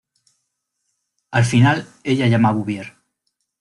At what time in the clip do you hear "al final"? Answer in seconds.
1.29-1.87